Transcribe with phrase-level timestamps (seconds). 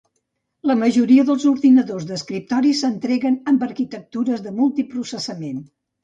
[0.69, 5.61] La majoria dels ordinadors d'escriptori s'entreguen amb arquitectures de multiprocessament.